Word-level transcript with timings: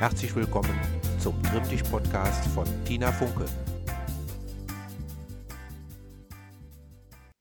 Herzlich 0.00 0.34
willkommen 0.34 0.76
zum 1.20 1.40
Trimmdich-Podcast 1.44 2.44
von 2.48 2.66
Tina 2.84 3.12
Funke. 3.12 3.44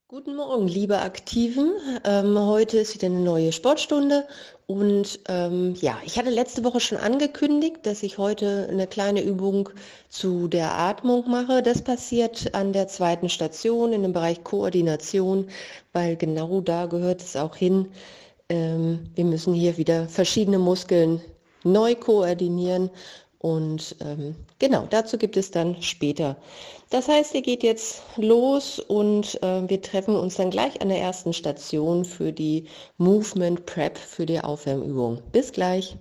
Guten 0.07 0.35
Morgen, 0.35 0.67
liebe 0.67 0.99
Aktiven. 0.99 1.71
Ähm, 2.05 2.37
heute 2.37 2.77
ist 2.77 2.93
wieder 2.93 3.07
eine 3.07 3.21
neue 3.21 3.51
Sportstunde 3.51 4.27
und 4.67 5.19
ähm, 5.27 5.73
ja, 5.81 5.97
ich 6.05 6.19
hatte 6.19 6.29
letzte 6.29 6.63
Woche 6.63 6.79
schon 6.79 6.99
angekündigt, 6.99 7.77
dass 7.87 8.03
ich 8.03 8.19
heute 8.19 8.67
eine 8.69 8.85
kleine 8.85 9.23
Übung 9.23 9.69
zu 10.09 10.47
der 10.47 10.77
Atmung 10.77 11.27
mache. 11.27 11.63
Das 11.63 11.81
passiert 11.81 12.53
an 12.53 12.71
der 12.71 12.87
zweiten 12.87 13.29
Station 13.29 13.93
in 13.93 14.03
dem 14.03 14.13
Bereich 14.13 14.43
Koordination, 14.43 15.47
weil 15.91 16.15
genau 16.17 16.61
da 16.61 16.85
gehört 16.85 17.21
es 17.21 17.35
auch 17.35 17.55
hin. 17.55 17.87
Ähm, 18.49 19.09
wir 19.15 19.25
müssen 19.25 19.55
hier 19.55 19.77
wieder 19.77 20.07
verschiedene 20.07 20.59
Muskeln 20.59 21.19
neu 21.63 21.95
koordinieren 21.95 22.89
und 23.43 23.97
ähm, 23.99 24.35
genau, 24.59 24.87
dazu 24.89 25.17
gibt 25.17 25.35
es 25.35 25.51
dann 25.51 25.81
später. 25.81 26.37
Das 26.91 27.09
heißt, 27.09 27.35
ihr 27.35 27.41
geht 27.41 27.61
jetzt 27.61 28.01
los 28.15 28.79
und 28.79 29.37
äh, 29.43 29.67
wir 29.67 29.81
treffen 29.81 30.15
uns 30.15 30.35
dann 30.35 30.49
gleich 30.49 30.81
an 30.81 30.87
der 30.87 30.99
ersten 30.99 31.33
Station 31.33 32.05
für 32.05 32.31
die 32.31 32.67
Movement 32.97 33.65
Prep, 33.65 33.97
für 33.97 34.25
die 34.25 34.39
Aufwärmübung. 34.39 35.21
Bis 35.33 35.51
gleich. 35.51 35.97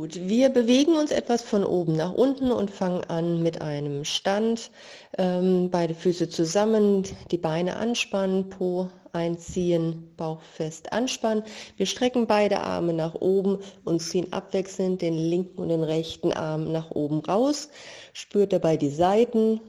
Gut, 0.00 0.18
wir 0.30 0.48
bewegen 0.48 0.96
uns 0.96 1.10
etwas 1.10 1.42
von 1.42 1.62
oben 1.62 1.94
nach 1.94 2.14
unten 2.14 2.52
und 2.52 2.70
fangen 2.70 3.04
an 3.10 3.42
mit 3.42 3.60
einem 3.60 4.06
Stand. 4.06 4.70
Ähm, 5.18 5.68
beide 5.70 5.94
Füße 5.94 6.30
zusammen, 6.30 7.02
die 7.30 7.36
Beine 7.36 7.76
anspannen, 7.76 8.48
Po 8.48 8.88
einziehen, 9.12 10.10
Bauch 10.16 10.40
fest 10.40 10.94
anspannen. 10.94 11.44
Wir 11.76 11.84
strecken 11.84 12.26
beide 12.26 12.60
Arme 12.60 12.94
nach 12.94 13.14
oben 13.14 13.58
und 13.84 14.00
ziehen 14.00 14.32
abwechselnd 14.32 15.02
den 15.02 15.18
linken 15.18 15.60
und 15.60 15.68
den 15.68 15.84
rechten 15.84 16.32
Arm 16.32 16.72
nach 16.72 16.90
oben 16.92 17.20
raus. 17.20 17.68
Spürt 18.14 18.54
dabei 18.54 18.78
die 18.78 18.88
Seiten, 18.88 19.60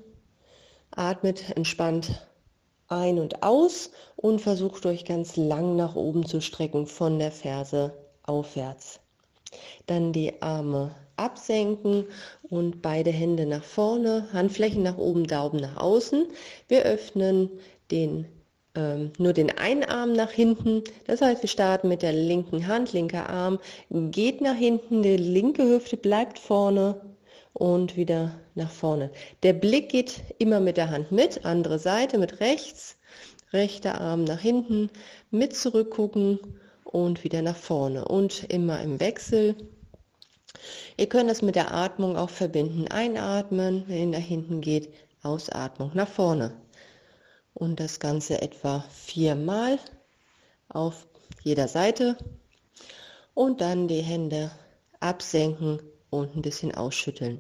atmet 0.92 1.58
entspannt 1.58 2.26
ein 2.88 3.20
und 3.20 3.44
aus 3.44 3.92
und 4.16 4.40
versucht 4.40 4.86
euch 4.86 5.04
ganz 5.04 5.36
lang 5.36 5.76
nach 5.76 5.98
oben 5.98 6.26
zu 6.26 6.40
strecken 6.40 6.88
von 6.88 7.20
der 7.20 7.34
Ferse 7.34 7.92
aufwärts. 8.24 9.01
Dann 9.88 10.14
die 10.14 10.42
Arme 10.42 10.96
absenken 11.22 12.06
und 12.50 12.82
beide 12.82 13.12
Hände 13.12 13.46
nach 13.46 13.64
vorne, 13.64 14.28
Handflächen 14.34 14.84
nach 14.84 14.98
oben, 14.98 15.28
Daumen 15.28 15.62
nach 15.62 15.78
außen. 15.78 16.26
Wir 16.68 16.84
öffnen 16.84 17.50
den, 17.92 18.26
ähm, 18.76 19.12
nur 19.18 19.34
den 19.34 19.56
einen 19.58 19.84
Arm 19.84 20.14
nach 20.14 20.32
hinten. 20.32 20.84
Das 21.06 21.22
heißt, 21.22 21.44
wir 21.44 21.50
starten 21.50 21.90
mit 21.90 22.02
der 22.02 22.14
linken 22.14 22.68
Hand, 22.68 22.94
linker 22.94 23.30
Arm 23.30 23.60
geht 23.90 24.42
nach 24.42 24.56
hinten, 24.56 25.04
die 25.04 25.18
linke 25.18 25.64
Hüfte 25.64 25.98
bleibt 25.98 26.40
vorne 26.40 27.00
und 27.54 27.98
wieder 27.98 28.32
nach 28.56 28.72
vorne. 28.72 29.12
Der 29.44 29.54
Blick 29.54 29.90
geht 29.90 30.22
immer 30.40 30.60
mit 30.60 30.78
der 30.78 30.90
Hand 30.90 31.12
mit, 31.12 31.46
andere 31.46 31.80
Seite 31.80 32.18
mit 32.18 32.40
rechts, 32.40 32.98
rechter 33.54 34.00
Arm 34.00 34.24
nach 34.24 34.40
hinten, 34.40 34.90
mit 35.30 35.56
zurückgucken 35.56 36.40
und 36.84 37.24
wieder 37.24 37.42
nach 37.42 37.56
vorne 37.56 38.06
und 38.06 38.44
immer 38.46 38.82
im 38.82 39.00
Wechsel. 39.00 39.56
Ihr 40.98 41.08
könnt 41.08 41.30
das 41.30 41.42
mit 41.42 41.56
der 41.56 41.74
Atmung 41.74 42.18
auch 42.18 42.30
verbinden. 42.30 42.88
Einatmen, 42.88 43.86
wenn 43.88 43.98
ihr 44.12 44.20
nach 44.20 44.26
hinten 44.26 44.62
geht, 44.62 44.94
Ausatmung 45.24 45.92
nach 45.94 46.08
vorne. 46.08 46.54
Und 47.54 47.80
das 47.80 48.00
Ganze 48.00 48.42
etwa 48.42 48.86
viermal 48.90 49.80
auf 50.70 51.08
jeder 51.44 51.68
Seite. 51.68 52.18
Und 53.34 53.62
dann 53.62 53.88
die 53.88 54.02
Hände 54.02 54.52
absenken 55.00 55.80
und 56.12 56.36
ein 56.36 56.42
bisschen 56.42 56.76
ausschütteln. 56.76 57.40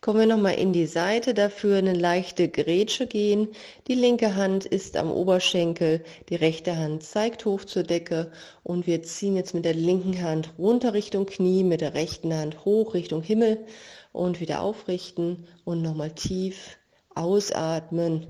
Kommen 0.00 0.18
wir 0.18 0.26
nochmal 0.26 0.54
in 0.54 0.72
die 0.72 0.86
Seite, 0.86 1.34
dafür 1.34 1.78
eine 1.78 1.94
leichte 1.94 2.48
Grätsche 2.48 3.06
gehen. 3.06 3.48
Die 3.86 3.94
linke 3.94 4.34
Hand 4.34 4.66
ist 4.66 4.96
am 4.96 5.12
Oberschenkel, 5.12 6.02
die 6.28 6.34
rechte 6.34 6.76
Hand 6.76 7.04
zeigt 7.04 7.44
hoch 7.44 7.64
zur 7.64 7.84
Decke 7.84 8.32
und 8.64 8.88
wir 8.88 9.04
ziehen 9.04 9.36
jetzt 9.36 9.54
mit 9.54 9.64
der 9.64 9.74
linken 9.74 10.20
Hand 10.20 10.52
runter 10.58 10.94
Richtung 10.94 11.26
Knie, 11.26 11.62
mit 11.62 11.80
der 11.80 11.94
rechten 11.94 12.34
Hand 12.34 12.64
hoch 12.64 12.92
Richtung 12.94 13.22
Himmel 13.22 13.64
und 14.10 14.40
wieder 14.40 14.62
aufrichten 14.62 15.46
und 15.64 15.80
nochmal 15.80 16.10
tief 16.10 16.76
ausatmen 17.14 18.26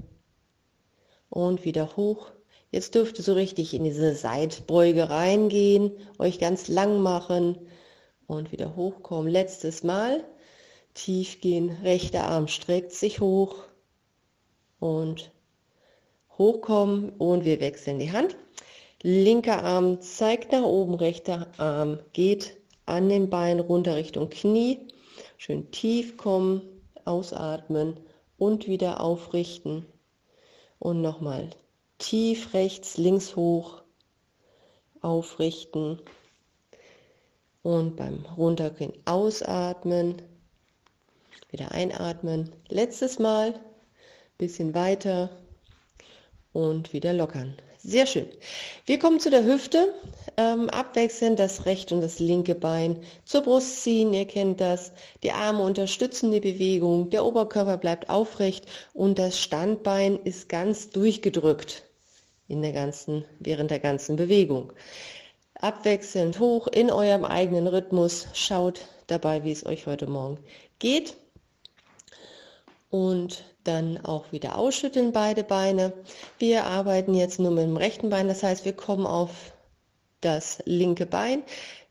und 1.31 1.65
wieder 1.65 1.97
hoch. 1.97 2.31
Jetzt 2.71 2.95
dürft 2.95 3.17
ihr 3.17 3.25
so 3.25 3.33
richtig 3.33 3.73
in 3.73 3.85
diese 3.85 4.15
Seitbeuge 4.15 5.09
reingehen, 5.09 5.93
euch 6.19 6.39
ganz 6.39 6.69
lang 6.69 7.01
machen 7.01 7.57
und 8.29 8.53
wieder 8.53 8.77
hochkommen. 8.77 9.33
Letztes 9.33 9.83
Mal. 9.83 10.23
Tief 10.95 11.41
gehen. 11.41 11.71
Rechter 11.83 12.25
Arm 12.25 12.47
streckt 12.47 12.93
sich 12.93 13.21
hoch 13.21 13.57
und 14.79 15.33
hochkommen 16.37 17.11
und 17.19 17.45
wir 17.45 17.61
wechseln 17.61 17.99
die 17.99 18.13
Hand. 18.13 18.37
Linker 19.03 19.65
Arm 19.65 20.01
zeigt 20.01 20.53
nach 20.53 20.63
oben, 20.63 20.95
rechter 20.95 21.49
Arm 21.57 22.01
geht 22.13 22.57
an 22.87 23.09
den 23.09 23.31
Beinen 23.31 23.61
runter 23.61 23.97
Richtung 23.97 24.29
Knie. 24.29 24.89
Schön 25.37 25.71
tief 25.71 26.17
kommen, 26.17 26.63
ausatmen 27.05 27.99
und 28.39 28.67
wieder 28.67 29.01
aufrichten. 29.01 29.87
Und 30.79 31.01
nochmal 31.01 31.51
tief 31.99 32.55
rechts, 32.55 32.99
links 32.99 33.37
hoch, 33.37 33.83
aufrichten 35.01 36.01
und 37.69 37.97
beim 37.97 38.25
Runtergehen 38.39 38.95
ausatmen, 39.05 40.23
wieder 41.51 41.71
einatmen. 41.73 42.51
Letztes 42.71 43.19
Mal, 43.19 43.61
bisschen 44.39 44.75
weiter 44.75 45.29
und 46.55 46.95
wieder 46.95 47.13
lockern. 47.13 47.55
Sehr 47.77 48.07
schön. 48.07 48.27
Wir 48.87 48.99
kommen 48.99 49.21
zu 49.21 49.29
der 49.29 49.45
Hüfte. 49.45 49.93
Ähm, 50.39 50.71
abwechselnd 50.71 51.39
das 51.39 51.67
rechte 51.67 51.95
und 51.95 52.01
das 52.01 52.19
linke 52.21 52.55
Bein 52.55 53.03
zur 53.27 53.43
Brust 53.43 53.83
ziehen. 53.83 54.15
Ihr 54.15 54.25
kennt 54.25 54.63
das. 54.63 54.91
Die 55.23 55.33
Arme 55.33 55.63
unterstützen 55.63 56.33
die 56.33 56.41
Bewegung. 56.41 57.11
Der 57.11 57.23
Oberkörper 57.23 57.77
bleibt 57.77 58.09
aufrecht 58.09 58.65
und 58.95 59.19
das 59.19 59.39
Standbein 59.39 60.19
ist 60.25 60.49
ganz 60.49 60.89
durchgedrückt 60.89 61.85
in 62.49 62.63
der 62.63 62.73
ganzen, 62.73 63.27
während 63.41 63.71
der 63.71 63.81
ganzen 63.81 64.17
Bewegung 64.17 64.73
abwechselnd 65.61 66.39
hoch 66.39 66.67
in 66.69 66.91
eurem 66.91 67.25
eigenen 67.25 67.67
Rhythmus. 67.67 68.27
Schaut 68.33 68.81
dabei, 69.07 69.45
wie 69.45 69.53
es 69.53 69.67
euch 69.67 69.87
heute 69.87 70.07
Morgen 70.07 70.39
geht. 70.79 71.17
Und 72.91 73.45
dann 73.65 74.03
auch 74.05 74.33
wieder 74.33 74.57
ausschütteln 74.57 75.13
beide 75.13 75.45
Beine. 75.45 75.93
Wir 76.39 76.65
arbeiten 76.65 77.15
jetzt 77.15 77.39
nur 77.39 77.51
mit 77.51 77.65
dem 77.65 77.77
rechten 77.77 78.09
Bein, 78.09 78.29
das 78.29 78.43
heißt, 78.43 78.65
wir 78.65 78.73
kommen 78.73 79.07
auf 79.07 79.53
das 80.21 80.59
linke 80.65 81.05
Bein. 81.05 81.43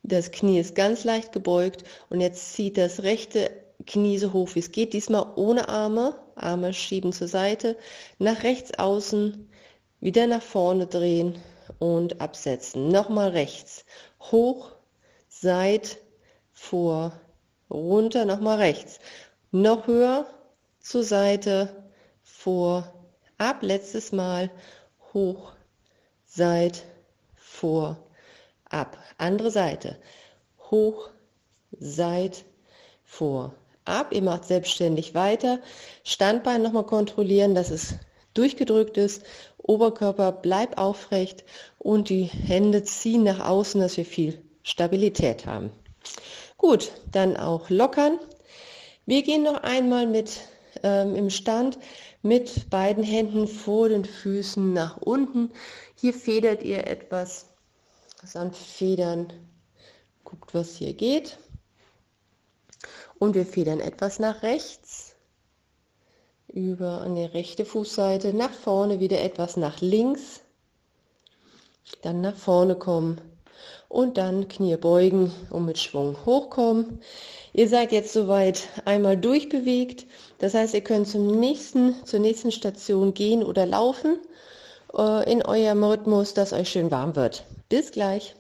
Das 0.02 0.32
Knie 0.32 0.60
ist 0.60 0.74
ganz 0.74 1.04
leicht 1.04 1.32
gebeugt 1.34 1.84
und 2.10 2.22
jetzt 2.22 2.54
zieht 2.54 2.78
das 2.78 3.04
rechte 3.04 3.52
Knie 3.86 4.18
so 4.18 4.34
hoch 4.34 4.56
wie 4.56 4.60
es 4.60 4.72
geht, 4.72 4.94
diesmal 4.94 5.34
ohne 5.36 5.70
Arme. 5.70 6.16
Arme 6.36 6.74
schieben 6.74 7.14
zur 7.14 7.28
Seite, 7.28 7.78
nach 8.20 8.44
rechts 8.44 8.78
außen, 8.78 9.50
wieder 10.00 10.28
nach 10.28 10.42
vorne 10.42 10.86
drehen 10.88 11.36
und 11.80 12.22
absetzen. 12.22 12.90
Nochmal 12.90 13.30
rechts. 13.30 13.86
Hoch, 14.20 14.72
seit, 15.28 15.98
vor, 16.54 17.14
runter, 17.70 18.26
nochmal 18.26 18.58
rechts. 18.58 19.00
Noch 19.52 19.88
höher, 19.88 20.26
zur 20.80 21.04
Seite, 21.04 21.84
vor, 22.24 22.94
ab. 23.38 23.58
Letztes 23.62 24.12
Mal. 24.12 24.50
Hoch, 25.14 25.54
seit, 26.26 26.84
vor, 27.36 27.98
ab. 28.66 28.98
Andere 29.18 29.52
Seite. 29.52 29.98
Hoch, 30.70 31.10
seit, 31.72 32.46
vor, 33.04 33.54
ab. 33.86 34.12
Ihr 34.12 34.22
macht 34.22 34.46
selbstständig 34.46 35.14
weiter. 35.14 35.60
Standbein 36.04 36.62
nochmal 36.62 36.86
kontrollieren, 36.86 37.56
dass 37.56 37.70
es 37.70 37.96
durchgedrückt 38.34 38.98
ist 38.98 39.24
Oberkörper 39.68 40.32
bleibt 40.32 40.78
aufrecht 40.78 41.44
und 41.78 42.10
die 42.10 42.24
Hände 42.24 42.84
ziehen 42.84 43.24
nach 43.24 43.46
außen, 43.46 43.80
dass 43.82 43.98
wir 43.98 44.06
viel 44.06 44.42
Stabilität 44.64 45.46
haben. 45.46 45.72
Gut, 46.58 46.92
dann 47.12 47.38
auch 47.38 47.70
lockern. 47.70 48.20
Wir 49.06 49.24
gehen 49.24 49.44
noch 49.44 49.64
einmal 49.64 50.08
mit 50.08 50.42
ähm, 50.84 51.16
im 51.16 51.30
Stand 51.30 51.78
mit 52.22 52.70
beiden 52.70 53.04
Händen 53.04 53.48
vor 53.48 53.90
den 53.90 54.06
Füßen 54.06 54.74
nach 54.74 54.98
unten. 54.98 55.52
Hier 55.96 56.14
federt 56.14 56.64
ihr 56.64 56.88
etwas, 56.88 57.46
sanft 58.24 58.62
federn. 58.62 59.32
Guckt, 60.24 60.54
was 60.54 60.76
hier 60.76 60.94
geht. 60.94 61.38
Und 63.18 63.36
wir 63.36 63.46
federn 63.46 63.80
etwas 63.80 64.20
nach 64.20 64.44
rechts. 64.44 65.07
Über 66.58 67.02
an 67.02 67.16
die 67.16 67.24
rechte 67.24 67.66
Fußseite, 67.66 68.34
nach 68.34 68.52
vorne 68.52 69.00
wieder 69.00 69.22
etwas 69.22 69.58
nach 69.58 69.80
links, 69.80 70.42
dann 72.02 72.22
nach 72.22 72.36
vorne 72.36 72.76
kommen 72.76 73.22
und 73.90 74.18
dann 74.18 74.48
Knie 74.48 74.76
beugen 74.76 75.32
und 75.52 75.66
mit 75.66 75.78
Schwung 75.78 76.18
hochkommen. 76.26 77.00
Ihr 77.54 77.70
seid 77.70 77.92
jetzt 77.92 78.12
soweit 78.12 78.68
einmal 78.86 79.18
durchbewegt. 79.18 80.06
Das 80.40 80.54
heißt, 80.54 80.74
ihr 80.74 80.82
könnt 80.82 81.08
zum 81.08 81.40
nächsten, 81.40 81.96
zur 82.06 82.20
nächsten 82.20 82.52
Station 82.52 83.14
gehen 83.14 83.44
oder 83.44 83.66
laufen 83.66 84.18
äh, 84.98 85.32
in 85.32 85.44
eurem 85.44 85.84
Rhythmus, 85.84 86.34
dass 86.34 86.54
euch 86.54 86.70
schön 86.70 86.92
warm 86.92 87.16
wird. 87.16 87.46
Bis 87.70 87.92
gleich. 87.92 88.36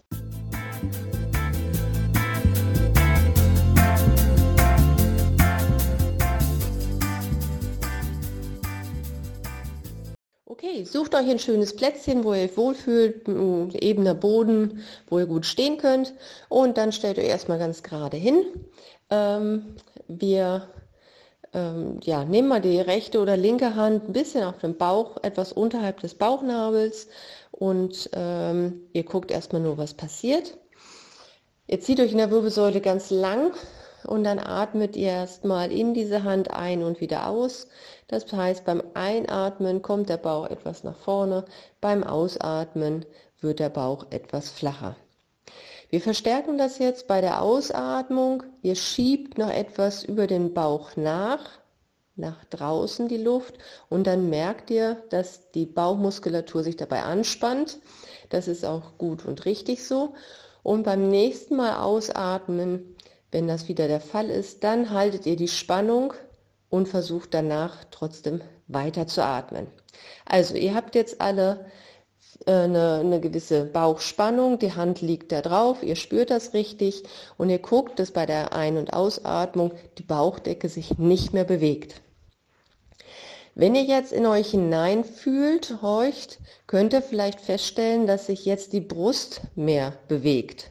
Okay, 10.67 10.83
sucht 10.83 11.15
euch 11.15 11.29
ein 11.29 11.39
schönes 11.39 11.75
Plätzchen, 11.75 12.25
wo 12.25 12.33
ihr 12.33 12.43
euch 12.43 12.57
wohlfühlt, 12.57 13.25
ebener 13.81 14.13
Boden, 14.13 14.83
wo 15.07 15.17
ihr 15.17 15.25
gut 15.25 15.45
stehen 15.45 15.77
könnt. 15.77 16.13
Und 16.49 16.77
dann 16.77 16.91
stellt 16.91 17.17
euch 17.17 17.27
erstmal 17.27 17.57
ganz 17.57 17.83
gerade 17.83 18.17
hin. 18.17 18.43
Ähm, 19.09 19.77
wir 20.09 20.67
ähm, 21.53 21.99
ja, 22.03 22.25
nehmen 22.25 22.49
mal 22.49 22.59
die 22.59 22.81
rechte 22.81 23.21
oder 23.21 23.37
linke 23.37 23.75
Hand 23.75 24.09
ein 24.09 24.13
bisschen 24.13 24.43
auf 24.43 24.57
den 24.57 24.77
Bauch, 24.77 25.15
etwas 25.23 25.53
unterhalb 25.53 26.01
des 26.01 26.15
Bauchnabels 26.15 27.07
und 27.51 28.09
ähm, 28.13 28.81
ihr 28.91 29.03
guckt 29.03 29.31
erstmal 29.31 29.61
nur, 29.61 29.77
was 29.77 29.93
passiert. 29.93 30.57
Ihr 31.67 31.79
zieht 31.79 32.01
euch 32.01 32.11
in 32.11 32.17
der 32.17 32.31
Wirbelsäule 32.31 32.81
ganz 32.81 33.09
lang 33.09 33.53
und 34.07 34.23
dann 34.23 34.39
atmet 34.39 34.95
ihr 34.95 35.09
erstmal 35.09 35.71
in 35.71 35.93
diese 35.93 36.23
Hand 36.23 36.51
ein 36.51 36.83
und 36.83 37.01
wieder 37.01 37.27
aus. 37.27 37.67
Das 38.07 38.31
heißt, 38.31 38.65
beim 38.65 38.81
Einatmen 38.93 39.81
kommt 39.81 40.09
der 40.09 40.17
Bauch 40.17 40.49
etwas 40.49 40.83
nach 40.83 40.95
vorne, 40.95 41.45
beim 41.81 42.03
Ausatmen 42.03 43.05
wird 43.39 43.59
der 43.59 43.69
Bauch 43.69 44.07
etwas 44.09 44.49
flacher. 44.49 44.95
Wir 45.89 46.01
verstärken 46.01 46.57
das 46.57 46.79
jetzt 46.79 47.07
bei 47.07 47.21
der 47.21 47.41
Ausatmung. 47.41 48.43
Ihr 48.61 48.75
schiebt 48.75 49.37
noch 49.37 49.49
etwas 49.49 50.03
über 50.03 50.27
den 50.27 50.53
Bauch 50.53 50.97
nach, 50.97 51.39
nach 52.17 52.43
draußen 52.45 53.07
die 53.07 53.17
Luft 53.17 53.55
und 53.87 54.05
dann 54.05 54.29
merkt 54.29 54.69
ihr, 54.69 54.97
dass 55.09 55.49
die 55.51 55.65
Bauchmuskulatur 55.65 56.63
sich 56.63 56.75
dabei 56.75 57.03
anspannt. 57.03 57.79
Das 58.29 58.49
ist 58.49 58.65
auch 58.65 58.97
gut 58.97 59.25
und 59.25 59.45
richtig 59.45 59.87
so. 59.87 60.13
Und 60.61 60.83
beim 60.83 61.07
nächsten 61.07 61.55
Mal 61.55 61.77
ausatmen 61.77 62.96
wenn 63.31 63.47
das 63.47 63.67
wieder 63.67 63.87
der 63.87 64.01
Fall 64.01 64.29
ist, 64.29 64.63
dann 64.63 64.91
haltet 64.91 65.25
ihr 65.25 65.35
die 65.35 65.47
Spannung 65.47 66.13
und 66.69 66.87
versucht 66.87 67.33
danach 67.33 67.83
trotzdem 67.91 68.41
weiter 68.67 69.07
zu 69.07 69.23
atmen. 69.23 69.67
Also 70.25 70.55
ihr 70.55 70.75
habt 70.75 70.95
jetzt 70.95 71.21
alle 71.21 71.65
äh, 72.45 72.51
eine, 72.51 72.99
eine, 72.99 73.19
gewisse 73.19 73.65
Bauchspannung, 73.65 74.59
die 74.59 74.73
Hand 74.73 75.01
liegt 75.01 75.31
da 75.31 75.41
drauf, 75.41 75.83
ihr 75.83 75.95
spürt 75.95 76.29
das 76.29 76.53
richtig 76.53 77.03
und 77.37 77.49
ihr 77.49 77.59
guckt, 77.59 77.99
dass 77.99 78.11
bei 78.11 78.25
der 78.25 78.53
Ein- 78.53 78.77
und 78.77 78.93
Ausatmung 78.93 79.71
die 79.97 80.03
Bauchdecke 80.03 80.69
sich 80.69 80.97
nicht 80.97 81.33
mehr 81.33 81.45
bewegt. 81.45 82.01
Wenn 83.55 83.73
ihr 83.73 83.83
jetzt 83.83 84.13
in 84.13 84.27
euch 84.27 84.51
hineinfühlt, 84.51 85.81
horcht, 85.81 86.37
könnt 86.67 86.93
ihr 86.93 87.01
vielleicht 87.01 87.41
feststellen, 87.41 88.05
dass 88.05 88.27
sich 88.27 88.45
jetzt 88.45 88.71
die 88.71 88.81
Brust 88.81 89.41
mehr 89.55 89.93
bewegt. 90.07 90.69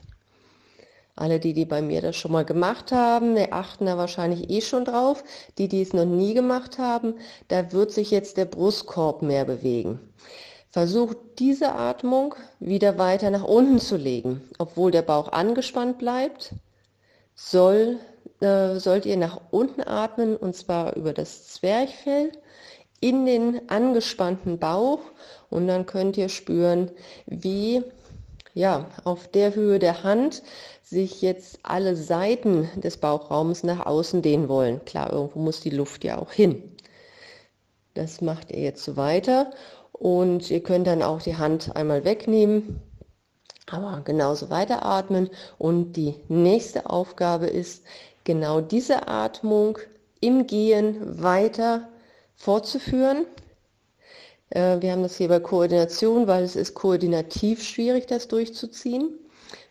Alle, 1.16 1.40
die, 1.40 1.54
die 1.54 1.64
bei 1.64 1.80
mir 1.80 2.02
das 2.02 2.16
schon 2.16 2.32
mal 2.32 2.44
gemacht 2.44 2.92
haben, 2.92 3.34
die 3.36 3.50
achten 3.50 3.86
da 3.86 3.96
wahrscheinlich 3.96 4.50
eh 4.50 4.60
schon 4.60 4.84
drauf. 4.84 5.24
Die, 5.56 5.66
die 5.66 5.80
es 5.80 5.94
noch 5.94 6.04
nie 6.04 6.34
gemacht 6.34 6.78
haben, 6.78 7.14
da 7.48 7.72
wird 7.72 7.90
sich 7.90 8.10
jetzt 8.10 8.36
der 8.36 8.44
Brustkorb 8.44 9.22
mehr 9.22 9.46
bewegen. 9.46 9.98
Versucht 10.70 11.16
diese 11.38 11.72
Atmung 11.72 12.34
wieder 12.60 12.98
weiter 12.98 13.30
nach 13.30 13.44
unten 13.44 13.78
zu 13.78 13.96
legen. 13.96 14.42
Obwohl 14.58 14.90
der 14.90 15.00
Bauch 15.00 15.32
angespannt 15.32 15.96
bleibt, 15.96 16.52
soll, 17.34 17.96
äh, 18.40 18.76
sollt 18.76 19.06
ihr 19.06 19.16
nach 19.16 19.40
unten 19.50 19.80
atmen 19.80 20.36
und 20.36 20.54
zwar 20.54 20.96
über 20.96 21.14
das 21.14 21.48
Zwerchfell 21.48 22.30
in 23.00 23.24
den 23.24 23.70
angespannten 23.70 24.58
Bauch 24.58 25.00
und 25.48 25.66
dann 25.66 25.86
könnt 25.86 26.18
ihr 26.18 26.28
spüren, 26.28 26.90
wie 27.26 27.82
ja, 28.56 28.86
auf 29.04 29.28
der 29.28 29.54
Höhe 29.54 29.78
der 29.78 30.02
Hand 30.02 30.42
sich 30.82 31.20
jetzt 31.20 31.58
alle 31.62 31.94
Seiten 31.94 32.70
des 32.76 32.96
Bauchraums 32.96 33.64
nach 33.64 33.84
außen 33.84 34.22
dehnen 34.22 34.48
wollen. 34.48 34.82
Klar, 34.86 35.12
irgendwo 35.12 35.40
muss 35.40 35.60
die 35.60 35.70
Luft 35.70 36.04
ja 36.04 36.16
auch 36.16 36.32
hin. 36.32 36.74
Das 37.92 38.22
macht 38.22 38.50
ihr 38.50 38.60
jetzt 38.60 38.96
weiter 38.96 39.50
und 39.92 40.50
ihr 40.50 40.62
könnt 40.62 40.86
dann 40.86 41.02
auch 41.02 41.20
die 41.20 41.36
Hand 41.36 41.76
einmal 41.76 42.06
wegnehmen, 42.06 42.80
aber 43.70 44.00
genauso 44.02 44.48
weiteratmen 44.48 45.28
und 45.58 45.92
die 45.92 46.14
nächste 46.28 46.88
Aufgabe 46.88 47.48
ist, 47.48 47.84
genau 48.24 48.62
diese 48.62 49.06
Atmung 49.06 49.78
im 50.20 50.46
Gehen 50.46 51.22
weiter 51.22 51.90
fortzuführen. 52.36 53.26
Äh, 54.50 54.80
wir 54.80 54.92
haben 54.92 55.02
das 55.02 55.16
hier 55.16 55.28
bei 55.28 55.40
Koordination, 55.40 56.26
weil 56.26 56.44
es 56.44 56.56
ist 56.56 56.74
koordinativ 56.74 57.62
schwierig, 57.62 58.06
das 58.06 58.28
durchzuziehen. 58.28 59.10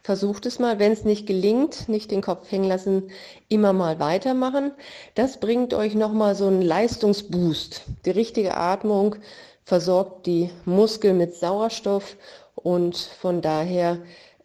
Versucht 0.03 0.45
es 0.45 0.59
mal, 0.59 0.77
wenn 0.77 0.91
es 0.91 1.03
nicht 1.03 1.25
gelingt, 1.25 1.89
nicht 1.89 2.11
den 2.11 2.21
Kopf 2.21 2.51
hängen 2.51 2.67
lassen, 2.67 3.09
immer 3.49 3.73
mal 3.73 3.99
weitermachen. 3.99 4.71
Das 5.15 5.39
bringt 5.39 5.73
euch 5.73 5.95
nochmal 5.95 6.35
so 6.35 6.45
einen 6.45 6.61
Leistungsboost. 6.61 7.81
Die 8.05 8.11
richtige 8.11 8.55
Atmung 8.55 9.15
versorgt 9.63 10.27
die 10.27 10.51
Muskeln 10.65 11.17
mit 11.17 11.33
Sauerstoff 11.35 12.17
und 12.53 12.95
von 12.95 13.41
daher 13.41 13.97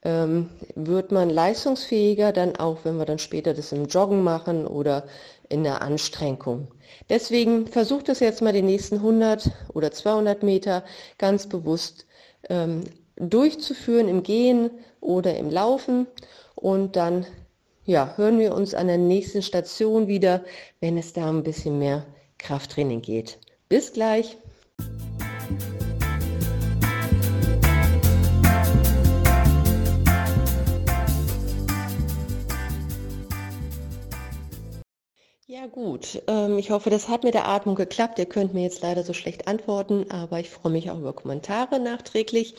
ähm, 0.02 0.48
wird 0.74 1.12
man 1.12 1.28
leistungsfähiger, 1.28 2.32
dann 2.32 2.56
auch 2.56 2.78
wenn 2.84 2.96
wir 2.96 3.04
dann 3.04 3.18
später 3.18 3.52
das 3.52 3.72
im 3.72 3.84
Joggen 3.84 4.22
machen 4.22 4.66
oder 4.66 5.04
in 5.50 5.62
der 5.62 5.82
Anstrengung. 5.82 6.68
Deswegen 7.08 7.66
versucht 7.66 8.08
es 8.08 8.20
jetzt 8.20 8.42
mal 8.42 8.52
die 8.52 8.62
nächsten 8.62 8.96
100 8.96 9.50
oder 9.74 9.90
200 9.90 10.42
Meter 10.42 10.84
ganz 11.18 11.46
bewusst 11.46 12.06
ähm, 12.48 12.84
durchzuführen 13.16 14.08
im 14.08 14.22
Gehen 14.22 14.70
oder 15.00 15.36
im 15.36 15.50
Laufen 15.50 16.06
und 16.54 16.96
dann 16.96 17.26
ja, 17.84 18.14
hören 18.16 18.38
wir 18.38 18.54
uns 18.54 18.74
an 18.74 18.86
der 18.86 18.98
nächsten 18.98 19.42
Station 19.42 20.06
wieder, 20.06 20.44
wenn 20.80 20.96
es 20.96 21.12
da 21.12 21.28
ein 21.28 21.42
bisschen 21.42 21.78
mehr 21.78 22.06
Krafttraining 22.38 23.02
geht. 23.02 23.38
Bis 23.68 23.92
gleich! 23.92 24.36
Gut, 35.70 36.22
ähm, 36.26 36.58
ich 36.58 36.70
hoffe, 36.70 36.90
das 36.90 37.08
hat 37.08 37.24
mit 37.24 37.34
der 37.34 37.48
Atmung 37.48 37.74
geklappt. 37.74 38.18
Ihr 38.18 38.26
könnt 38.26 38.54
mir 38.54 38.62
jetzt 38.62 38.82
leider 38.82 39.02
so 39.04 39.12
schlecht 39.12 39.48
antworten, 39.48 40.10
aber 40.10 40.40
ich 40.40 40.50
freue 40.50 40.72
mich 40.72 40.90
auch 40.90 40.98
über 40.98 41.12
Kommentare 41.12 41.80
nachträglich. 41.80 42.54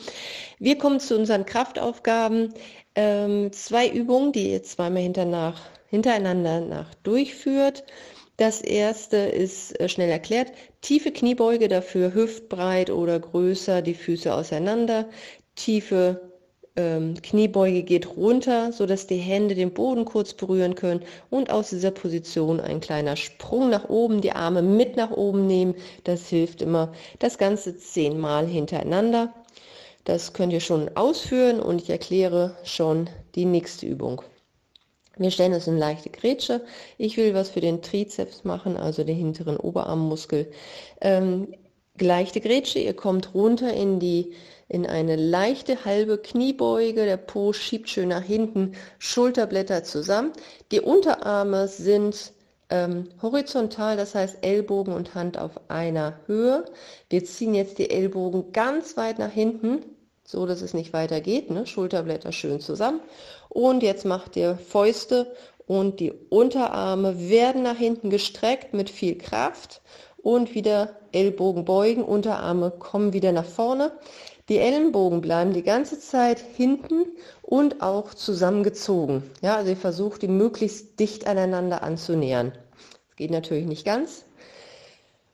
Wir 0.58 0.78
kommen 0.78 1.00
zu 1.00 1.16
unseren 1.16 1.46
Kraftaufgaben. 1.46 2.54
Ähm, 2.94 3.52
zwei 3.52 3.88
Übungen, 3.88 4.32
die 4.32 4.52
ihr 4.52 4.62
zweimal 4.62 5.02
hintereinander 5.02 6.60
nach 6.60 6.94
durchführt. 7.02 7.84
Das 8.36 8.60
erste 8.62 9.16
ist 9.18 9.78
äh, 9.80 9.88
schnell 9.88 10.10
erklärt. 10.10 10.52
Tiefe 10.80 11.12
Kniebeuge, 11.12 11.68
dafür 11.68 12.14
hüftbreit 12.14 12.90
oder 12.90 13.20
größer, 13.20 13.82
die 13.82 13.94
Füße 13.94 14.34
auseinander. 14.34 15.08
Tiefe 15.54 16.31
ähm, 16.76 17.14
Kniebeuge 17.20 17.82
geht 17.82 18.16
runter, 18.16 18.72
so 18.72 18.86
dass 18.86 19.06
die 19.06 19.16
Hände 19.16 19.54
den 19.54 19.72
Boden 19.72 20.04
kurz 20.04 20.32
berühren 20.32 20.74
können 20.74 21.02
und 21.28 21.50
aus 21.50 21.70
dieser 21.70 21.90
Position 21.90 22.60
ein 22.60 22.80
kleiner 22.80 23.16
Sprung 23.16 23.68
nach 23.70 23.88
oben, 23.88 24.22
die 24.22 24.32
Arme 24.32 24.62
mit 24.62 24.96
nach 24.96 25.10
oben 25.10 25.46
nehmen. 25.46 25.74
Das 26.04 26.28
hilft 26.28 26.62
immer. 26.62 26.92
Das 27.18 27.36
Ganze 27.36 27.76
zehnmal 27.76 28.46
hintereinander. 28.46 29.34
Das 30.04 30.32
könnt 30.32 30.52
ihr 30.52 30.60
schon 30.60 30.90
ausführen 30.96 31.60
und 31.60 31.82
ich 31.82 31.90
erkläre 31.90 32.56
schon 32.64 33.08
die 33.34 33.44
nächste 33.44 33.86
Übung. 33.86 34.22
Wir 35.18 35.30
stellen 35.30 35.52
uns 35.52 35.66
in 35.66 35.76
leichte 35.76 36.08
Grätsche. 36.08 36.62
Ich 36.96 37.18
will 37.18 37.34
was 37.34 37.50
für 37.50 37.60
den 37.60 37.82
Trizeps 37.82 38.44
machen, 38.44 38.78
also 38.78 39.04
den 39.04 39.16
hinteren 39.16 39.58
Oberarmmuskel. 39.58 40.50
Ähm, 41.02 41.54
leichte 42.00 42.40
Grätsche, 42.40 42.78
ihr 42.78 42.94
kommt 42.94 43.34
runter 43.34 43.72
in 43.74 44.00
die 44.00 44.32
in 44.72 44.86
eine 44.86 45.16
leichte 45.16 45.84
halbe 45.84 46.16
Kniebeuge. 46.16 47.04
Der 47.04 47.18
Po 47.18 47.52
schiebt 47.52 47.90
schön 47.90 48.08
nach 48.08 48.22
hinten, 48.22 48.72
Schulterblätter 48.98 49.84
zusammen. 49.84 50.32
Die 50.70 50.80
Unterarme 50.80 51.68
sind 51.68 52.32
ähm, 52.70 53.10
horizontal, 53.20 53.98
das 53.98 54.14
heißt 54.14 54.38
Ellbogen 54.40 54.94
und 54.94 55.14
Hand 55.14 55.36
auf 55.36 55.60
einer 55.68 56.18
Höhe. 56.26 56.64
Wir 57.10 57.22
ziehen 57.24 57.54
jetzt 57.54 57.76
die 57.76 57.90
Ellbogen 57.90 58.52
ganz 58.52 58.96
weit 58.96 59.18
nach 59.18 59.30
hinten, 59.30 59.84
so 60.24 60.46
dass 60.46 60.62
es 60.62 60.72
nicht 60.72 60.94
weiter 60.94 61.20
geht. 61.20 61.50
Ne? 61.50 61.66
Schulterblätter 61.66 62.32
schön 62.32 62.58
zusammen. 62.58 63.00
Und 63.50 63.82
jetzt 63.82 64.06
macht 64.06 64.36
ihr 64.36 64.56
Fäuste 64.56 65.34
und 65.66 66.00
die 66.00 66.12
Unterarme 66.30 67.28
werden 67.28 67.62
nach 67.62 67.76
hinten 67.76 68.08
gestreckt 68.08 68.72
mit 68.72 68.88
viel 68.88 69.18
Kraft 69.18 69.82
und 70.22 70.54
wieder 70.54 70.96
Ellbogen 71.12 71.64
beugen, 71.64 72.02
Unterarme 72.02 72.70
kommen 72.70 73.12
wieder 73.12 73.32
nach 73.32 73.44
vorne. 73.44 73.92
Die 74.52 74.58
Ellenbogen 74.58 75.22
bleiben 75.22 75.54
die 75.54 75.62
ganze 75.62 75.98
Zeit 75.98 76.38
hinten 76.38 77.06
und 77.40 77.80
auch 77.80 78.12
zusammengezogen. 78.12 79.22
Ja, 79.40 79.56
also 79.56 79.70
ihr 79.70 79.78
versucht, 79.78 80.20
die 80.20 80.28
möglichst 80.28 81.00
dicht 81.00 81.26
aneinander 81.26 81.82
anzunähern. 81.82 82.52
Das 83.08 83.16
geht 83.16 83.30
natürlich 83.30 83.64
nicht 83.64 83.86
ganz. 83.86 84.26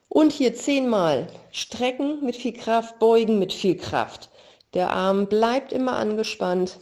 Und 0.08 0.30
hier 0.30 0.54
zehnmal 0.54 1.26
strecken 1.50 2.25
mit 2.25 2.37
viel 2.37 2.52
Kraft, 2.52 3.00
beugen 3.00 3.40
mit 3.40 3.52
viel 3.52 3.76
Kraft. 3.76 4.30
Der 4.75 4.90
Arm 4.90 5.26
bleibt 5.26 5.72
immer 5.72 5.96
angespannt. 5.96 6.78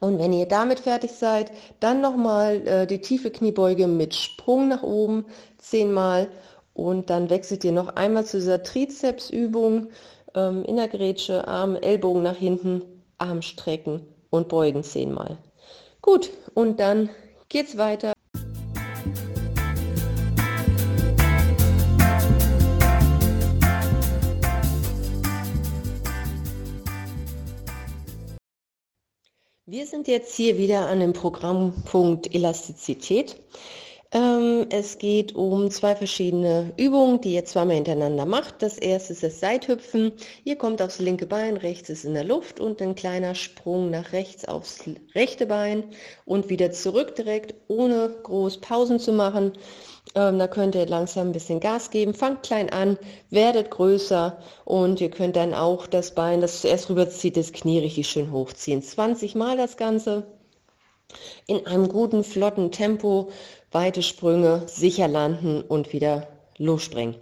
Und 0.00 0.18
wenn 0.18 0.32
ihr 0.32 0.46
damit 0.46 0.80
fertig 0.80 1.12
seid, 1.12 1.52
dann 1.78 2.00
nochmal 2.00 2.66
äh, 2.66 2.86
die 2.88 3.00
tiefe 3.00 3.30
Kniebeuge 3.30 3.86
mit 3.86 4.16
Sprung 4.16 4.66
nach 4.66 4.82
oben, 4.82 5.26
zehnmal. 5.58 6.26
Und 6.74 7.08
dann 7.08 7.30
wechselt 7.30 7.62
ihr 7.62 7.70
noch 7.70 7.94
einmal 7.94 8.26
zu 8.26 8.38
dieser 8.38 8.64
Trizepsübung 8.64 9.90
ähm, 10.36 10.64
in 10.64 10.76
der 10.76 10.88
Grätsche, 10.88 11.48
Arm, 11.48 11.74
Ellbogen 11.74 12.22
nach 12.22 12.36
hinten, 12.36 12.82
Arm 13.18 13.42
strecken 13.42 14.02
und 14.30 14.48
beugen 14.48 14.84
zehnmal. 14.84 15.38
Gut, 16.02 16.30
und 16.54 16.78
dann 16.78 17.10
geht's 17.48 17.76
weiter. 17.76 18.12
Wir 29.68 29.84
sind 29.84 30.06
jetzt 30.06 30.36
hier 30.36 30.58
wieder 30.58 30.86
an 30.86 31.00
dem 31.00 31.12
Programmpunkt 31.12 32.32
Elastizität. 32.32 33.36
Ähm, 34.16 34.64
es 34.70 34.96
geht 34.96 35.34
um 35.34 35.70
zwei 35.70 35.94
verschiedene 35.94 36.72
Übungen, 36.78 37.20
die 37.20 37.34
ihr 37.34 37.44
zweimal 37.44 37.74
hintereinander 37.74 38.24
macht. 38.24 38.62
Das 38.62 38.78
erste 38.78 39.12
ist 39.12 39.22
das 39.22 39.40
Seithüpfen. 39.40 40.12
Ihr 40.44 40.56
kommt 40.56 40.80
aufs 40.80 41.00
linke 41.00 41.26
Bein, 41.26 41.58
rechts 41.58 41.90
ist 41.90 42.06
in 42.06 42.14
der 42.14 42.24
Luft 42.24 42.58
und 42.58 42.80
ein 42.80 42.94
kleiner 42.94 43.34
Sprung 43.34 43.90
nach 43.90 44.12
rechts 44.12 44.46
aufs 44.46 44.84
rechte 45.14 45.44
Bein 45.44 45.84
und 46.24 46.48
wieder 46.48 46.70
zurück 46.70 47.14
direkt, 47.14 47.56
ohne 47.68 48.08
groß 48.22 48.62
Pausen 48.62 48.98
zu 48.98 49.12
machen. 49.12 49.52
Ähm, 50.14 50.38
da 50.38 50.48
könnt 50.48 50.74
ihr 50.76 50.86
langsam 50.86 51.28
ein 51.28 51.32
bisschen 51.32 51.60
Gas 51.60 51.90
geben. 51.90 52.14
Fangt 52.14 52.42
klein 52.42 52.70
an, 52.70 52.96
werdet 53.28 53.70
größer 53.70 54.38
und 54.64 54.98
ihr 55.02 55.10
könnt 55.10 55.36
dann 55.36 55.52
auch 55.52 55.86
das 55.86 56.14
Bein, 56.14 56.40
das 56.40 56.62
zuerst 56.62 56.88
rüberzieht, 56.88 57.36
das 57.36 57.52
Knie 57.52 57.80
richtig 57.80 58.08
schön 58.08 58.32
hochziehen. 58.32 58.80
20 58.80 59.34
Mal 59.34 59.58
das 59.58 59.76
Ganze 59.76 60.26
in 61.46 61.66
einem 61.66 61.88
guten, 61.88 62.24
flotten 62.24 62.72
Tempo, 62.72 63.30
weite 63.76 64.02
Sprünge, 64.02 64.62
sicher 64.64 65.06
landen 65.06 65.60
und 65.60 65.92
wieder 65.92 66.28
losspringen. 66.56 67.14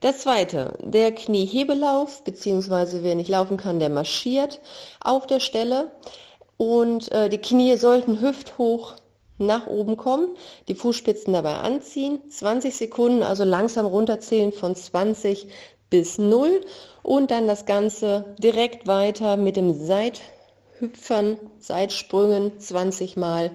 Das 0.00 0.20
zweite, 0.20 0.72
der 0.80 1.12
Kniehebelauf, 1.12 2.24
beziehungsweise 2.24 3.02
wer 3.02 3.14
nicht 3.14 3.28
laufen 3.28 3.58
kann, 3.58 3.78
der 3.78 3.90
marschiert 3.90 4.58
auf 5.00 5.26
der 5.26 5.38
Stelle. 5.38 5.90
Und 6.56 7.12
äh, 7.12 7.28
die 7.28 7.36
Knie 7.36 7.76
sollten 7.76 8.22
hüfthoch 8.22 8.94
nach 9.36 9.66
oben 9.66 9.98
kommen, 9.98 10.28
die 10.66 10.74
Fußspitzen 10.74 11.34
dabei 11.34 11.56
anziehen, 11.56 12.20
20 12.30 12.74
Sekunden, 12.74 13.22
also 13.22 13.44
langsam 13.44 13.84
runterzählen 13.84 14.52
von 14.52 14.74
20 14.74 15.46
bis 15.90 16.16
0 16.16 16.62
und 17.02 17.30
dann 17.30 17.46
das 17.46 17.66
Ganze 17.66 18.34
direkt 18.38 18.86
weiter 18.86 19.36
mit 19.36 19.56
dem 19.56 19.74
Seithüpfern, 19.74 21.36
Seitsprüngen 21.58 22.58
20 22.58 23.18
Mal, 23.18 23.50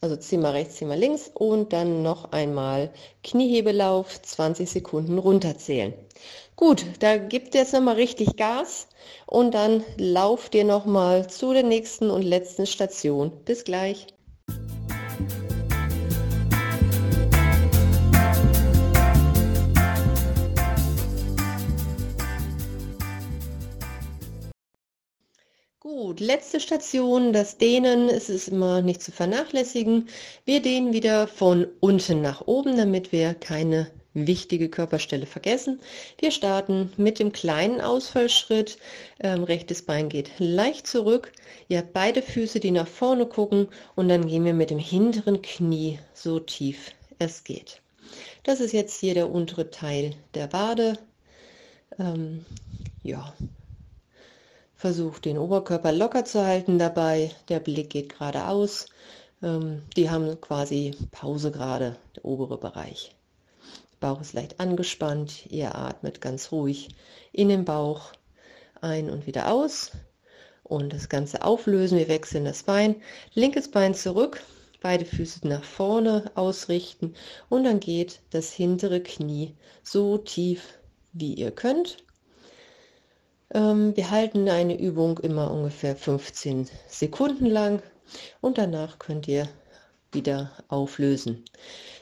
also 0.00 0.16
10 0.16 0.40
mal 0.40 0.52
rechts, 0.52 0.76
10 0.76 0.88
mal 0.88 0.98
links 0.98 1.30
und 1.34 1.72
dann 1.72 2.02
noch 2.02 2.32
einmal 2.32 2.90
Kniehebelauf, 3.24 4.20
20 4.22 4.68
Sekunden 4.68 5.18
runterzählen. 5.18 5.94
Gut, 6.56 6.84
da 7.00 7.16
gibt 7.18 7.54
jetzt 7.54 7.72
nochmal 7.72 7.94
richtig 7.94 8.36
Gas 8.36 8.88
und 9.26 9.54
dann 9.54 9.84
lauft 9.96 10.54
ihr 10.54 10.64
nochmal 10.64 11.28
zu 11.30 11.52
der 11.52 11.62
nächsten 11.62 12.10
und 12.10 12.22
letzten 12.22 12.66
Station. 12.66 13.30
Bis 13.44 13.64
gleich. 13.64 14.06
Gut, 26.00 26.20
letzte 26.20 26.60
Station, 26.60 27.32
das 27.32 27.58
Dehnen. 27.58 28.08
Es 28.08 28.28
ist 28.30 28.46
immer 28.46 28.82
nicht 28.82 29.02
zu 29.02 29.10
vernachlässigen. 29.10 30.08
Wir 30.44 30.62
dehnen 30.62 30.92
wieder 30.92 31.26
von 31.26 31.66
unten 31.80 32.22
nach 32.22 32.46
oben, 32.46 32.76
damit 32.76 33.10
wir 33.10 33.34
keine 33.34 33.90
wichtige 34.14 34.68
Körperstelle 34.68 35.26
vergessen. 35.26 35.80
Wir 36.20 36.30
starten 36.30 36.92
mit 36.98 37.18
dem 37.18 37.32
kleinen 37.32 37.80
Ausfallschritt. 37.80 38.78
Ähm, 39.18 39.42
rechtes 39.42 39.82
Bein 39.82 40.08
geht 40.08 40.30
leicht 40.38 40.86
zurück. 40.86 41.32
Ihr 41.66 41.78
habt 41.78 41.94
beide 41.94 42.22
Füße, 42.22 42.60
die 42.60 42.70
nach 42.70 42.86
vorne 42.86 43.26
gucken 43.26 43.66
und 43.96 44.08
dann 44.08 44.28
gehen 44.28 44.44
wir 44.44 44.54
mit 44.54 44.70
dem 44.70 44.78
hinteren 44.78 45.42
Knie 45.42 45.98
so 46.14 46.38
tief 46.38 46.92
es 47.18 47.42
geht. 47.42 47.82
Das 48.44 48.60
ist 48.60 48.70
jetzt 48.70 49.00
hier 49.00 49.14
der 49.14 49.28
untere 49.28 49.72
Teil 49.72 50.14
der 50.34 50.52
Wade. 50.52 50.96
Ähm, 51.98 52.44
ja, 53.02 53.34
Versucht 54.78 55.24
den 55.24 55.38
Oberkörper 55.38 55.90
locker 55.90 56.24
zu 56.24 56.46
halten 56.46 56.78
dabei. 56.78 57.32
Der 57.48 57.58
Blick 57.58 57.90
geht 57.90 58.10
geradeaus. 58.10 58.86
Ähm, 59.42 59.82
die 59.96 60.08
haben 60.08 60.40
quasi 60.40 60.94
Pause 61.10 61.50
gerade, 61.50 61.96
der 62.14 62.24
obere 62.24 62.58
Bereich. 62.58 63.16
Bauch 63.98 64.20
ist 64.20 64.34
leicht 64.34 64.60
angespannt. 64.60 65.46
Ihr 65.46 65.74
atmet 65.74 66.20
ganz 66.20 66.52
ruhig 66.52 66.90
in 67.32 67.48
den 67.48 67.64
Bauch 67.64 68.12
ein 68.80 69.10
und 69.10 69.26
wieder 69.26 69.52
aus. 69.52 69.90
Und 70.62 70.92
das 70.92 71.08
Ganze 71.08 71.42
auflösen. 71.42 71.98
Wir 71.98 72.06
wechseln 72.06 72.44
das 72.44 72.62
Bein. 72.62 73.02
Linkes 73.34 73.72
Bein 73.72 73.94
zurück. 73.94 74.40
Beide 74.80 75.04
Füße 75.04 75.48
nach 75.48 75.64
vorne 75.64 76.30
ausrichten. 76.36 77.14
Und 77.48 77.64
dann 77.64 77.80
geht 77.80 78.20
das 78.30 78.52
hintere 78.52 79.00
Knie 79.00 79.56
so 79.82 80.18
tief, 80.18 80.78
wie 81.12 81.34
ihr 81.34 81.50
könnt. 81.50 81.96
Ähm, 83.54 83.96
wir 83.96 84.10
halten 84.10 84.48
eine 84.48 84.78
Übung 84.78 85.18
immer 85.18 85.50
ungefähr 85.50 85.96
15 85.96 86.68
Sekunden 86.86 87.46
lang 87.46 87.82
und 88.40 88.58
danach 88.58 88.98
könnt 88.98 89.26
ihr 89.28 89.48
wieder 90.12 90.50
auflösen. 90.68 91.44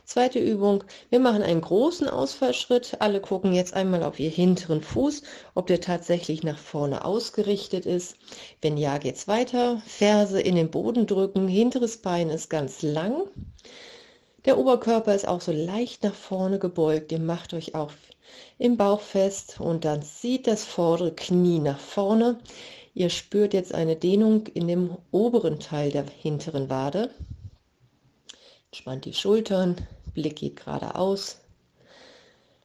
Zweite 0.04 0.38
Übung, 0.38 0.84
wir 1.10 1.18
machen 1.18 1.42
einen 1.42 1.60
großen 1.60 2.08
Ausfallschritt. 2.08 2.96
Alle 3.00 3.20
gucken 3.20 3.52
jetzt 3.52 3.74
einmal 3.74 4.04
auf 4.04 4.20
ihr 4.20 4.30
hinteren 4.30 4.80
Fuß, 4.80 5.22
ob 5.54 5.66
der 5.66 5.80
tatsächlich 5.80 6.44
nach 6.44 6.58
vorne 6.58 7.04
ausgerichtet 7.04 7.86
ist. 7.86 8.16
Wenn 8.62 8.76
ja, 8.76 8.98
geht's 8.98 9.26
weiter. 9.26 9.82
Ferse 9.84 10.40
in 10.40 10.54
den 10.54 10.70
Boden 10.70 11.08
drücken, 11.08 11.48
hinteres 11.48 11.96
Bein 11.98 12.30
ist 12.30 12.50
ganz 12.50 12.82
lang. 12.82 13.22
Der 14.44 14.58
Oberkörper 14.58 15.12
ist 15.12 15.26
auch 15.26 15.40
so 15.40 15.50
leicht 15.50 16.04
nach 16.04 16.14
vorne 16.14 16.60
gebeugt. 16.60 17.10
Ihr 17.10 17.18
macht 17.18 17.52
euch 17.52 17.74
auch 17.74 17.90
im 18.58 18.76
Bauch 18.76 19.00
fest 19.00 19.60
und 19.60 19.84
dann 19.84 20.02
zieht 20.02 20.46
das 20.46 20.64
vordere 20.64 21.14
Knie 21.14 21.58
nach 21.58 21.78
vorne. 21.78 22.38
Ihr 22.94 23.10
spürt 23.10 23.52
jetzt 23.52 23.74
eine 23.74 23.96
Dehnung 23.96 24.46
in 24.46 24.68
dem 24.68 24.96
oberen 25.10 25.60
Teil 25.60 25.90
der 25.90 26.04
hinteren 26.04 26.70
Wade. 26.70 27.10
Entspannt 28.70 29.04
die 29.04 29.14
Schultern, 29.14 29.76
Blick 30.14 30.36
geht 30.36 30.56
geradeaus. 30.56 31.40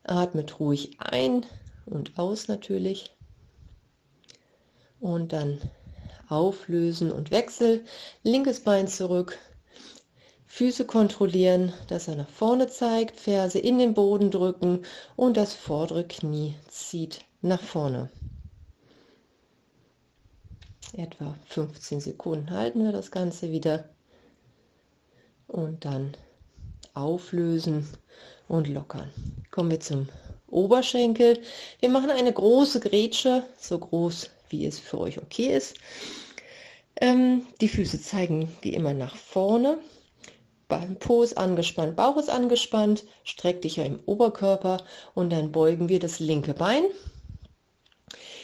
Atmet 0.03 0.59
ruhig 0.59 0.95
ein 0.99 1.45
und 1.85 2.17
aus 2.17 2.47
natürlich. 2.47 3.11
Und 4.99 5.33
dann 5.33 5.59
auflösen 6.29 7.11
und 7.11 7.31
wechsel. 7.31 7.83
Linkes 8.23 8.61
Bein 8.61 8.87
zurück, 8.87 9.37
Füße 10.51 10.83
kontrollieren, 10.83 11.71
dass 11.87 12.09
er 12.09 12.17
nach 12.17 12.29
vorne 12.29 12.67
zeigt, 12.67 13.21
Ferse 13.21 13.57
in 13.57 13.79
den 13.79 13.93
Boden 13.93 14.31
drücken 14.31 14.83
und 15.15 15.37
das 15.37 15.53
vordere 15.53 16.05
Knie 16.05 16.55
zieht 16.67 17.21
nach 17.41 17.61
vorne. 17.61 18.09
Etwa 20.91 21.35
15 21.47 22.01
Sekunden 22.01 22.51
halten 22.51 22.83
wir 22.83 22.91
das 22.91 23.11
Ganze 23.11 23.49
wieder 23.49 23.85
und 25.47 25.85
dann 25.85 26.17
auflösen 26.95 27.87
und 28.49 28.67
lockern. 28.67 29.09
Kommen 29.51 29.71
wir 29.71 29.79
zum 29.79 30.09
Oberschenkel. 30.47 31.39
Wir 31.79 31.87
machen 31.89 32.09
eine 32.09 32.33
große 32.33 32.81
Grätsche, 32.81 33.43
so 33.57 33.79
groß 33.79 34.29
wie 34.49 34.65
es 34.65 34.79
für 34.79 34.99
euch 34.99 35.17
okay 35.17 35.55
ist. 35.55 35.77
Ähm, 36.97 37.47
die 37.61 37.69
Füße 37.69 38.01
zeigen 38.01 38.53
wie 38.61 38.73
immer 38.73 38.93
nach 38.93 39.15
vorne. 39.15 39.77
Po 40.99 41.23
ist 41.23 41.37
angespannt, 41.37 41.95
Bauch 41.95 42.17
ist 42.17 42.29
angespannt, 42.29 43.03
streck 43.23 43.61
dich 43.61 43.75
ja 43.75 43.83
im 43.83 43.99
Oberkörper 44.05 44.83
und 45.13 45.31
dann 45.31 45.51
beugen 45.51 45.89
wir 45.89 45.99
das 45.99 46.19
linke 46.19 46.53
Bein. 46.53 46.83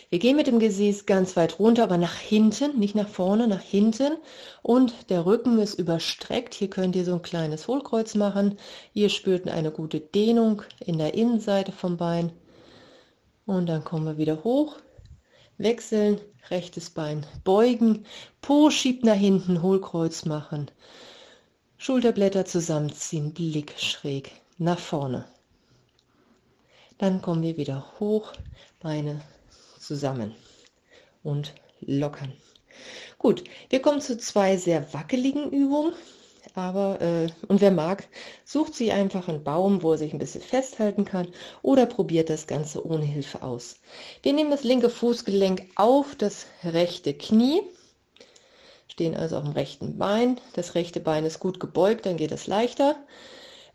Wir 0.10 0.20
gehen 0.20 0.38
mit 0.38 0.48
dem 0.48 0.60
Gesäß 0.60 1.06
ganz 1.06 1.36
weit 1.36 1.60
runter, 1.60 1.84
aber 1.84 1.98
nach 1.98 2.16
hinten, 2.16 2.80
nicht 2.80 2.96
nach 2.96 3.10
vorne, 3.10 3.48
nach 3.48 3.62
hinten. 3.62 4.18
Und 4.62 5.10
der 5.10 5.26
Rücken 5.26 5.60
ist 5.60 5.74
überstreckt. 5.74 6.54
Hier 6.54 6.70
könnt 6.70 6.96
ihr 6.96 7.04
so 7.04 7.14
ein 7.16 7.22
kleines 7.22 7.68
Hohlkreuz 7.68 8.16
machen. 8.16 8.58
Ihr 8.94 9.10
spürt 9.10 9.50
eine 9.50 9.70
gute 9.70 10.00
Dehnung 10.00 10.62
in 10.80 10.98
der 10.98 11.14
Innenseite 11.14 11.74
vom 11.74 11.98
Bein. 11.98 12.32
Und 13.46 13.68
dann 13.68 13.84
kommen 13.84 14.06
wir 14.06 14.18
wieder 14.18 14.46
hoch. 14.46 14.78
Wechseln, 15.58 16.22
rechtes 16.50 16.90
Bein 16.90 17.26
beugen, 17.44 18.06
Po 18.42 18.70
schiebt 18.70 19.04
nach 19.04 19.16
hinten, 19.16 19.62
Hohlkreuz 19.62 20.26
machen. 20.26 20.72
Schulterblätter 21.80 22.46
zusammenziehen, 22.46 23.34
Blick 23.34 23.76
schräg 23.78 24.32
nach 24.58 24.80
vorne. 24.80 25.26
Dann 26.98 27.22
kommen 27.22 27.44
wir 27.44 27.58
wieder 27.58 27.86
hoch, 28.00 28.34
Beine 28.80 29.22
zusammen 29.80 30.34
und 31.24 31.54
lockern. 31.82 32.34
Gut, 33.20 33.44
wir 33.70 33.82
kommen 33.82 34.02
zu 34.02 34.18
zwei 34.18 34.58
sehr 34.58 34.92
wackeligen 34.94 35.52
Übungen. 35.52 35.94
Aber, 36.56 37.00
äh, 37.02 37.28
und 37.48 37.62
wer 37.62 37.70
mag, 37.70 38.08
sucht 38.44 38.74
sich 38.74 38.92
einfach 38.92 39.28
einen 39.28 39.44
Baum, 39.44 39.84
wo 39.84 39.92
er 39.92 40.00
sich 40.00 40.14
ein 40.14 40.20
bisschen 40.20 40.42
festhalten 40.42 41.06
kann 41.06 41.28
oder 41.62 41.86
probiert 41.86 42.32
das 42.32 42.48
Ganze 42.48 42.84
ohne 42.84 43.06
Hilfe 43.06 43.44
aus. 43.44 43.76
Wir 44.24 44.34
nehmen 44.34 44.50
das 44.50 44.64
linke 44.64 44.90
Fußgelenk 44.90 45.68
auf 45.76 46.16
das 46.16 46.48
rechte 46.64 47.14
Knie, 47.14 47.62
stehen 48.88 49.16
also 49.16 49.38
auf 49.38 49.44
dem 49.44 49.54
rechten 49.54 49.98
Bein. 49.98 50.40
Das 50.54 50.76
rechte 50.76 51.00
Bein 51.00 51.26
ist 51.26 51.40
gut 51.40 51.60
gebeugt, 51.60 52.06
dann 52.06 52.18
geht 52.18 52.32
es 52.32 52.48
leichter. 52.48 52.96